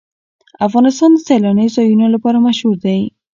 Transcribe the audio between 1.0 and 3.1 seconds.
د سیلانی ځایونه لپاره مشهور دی.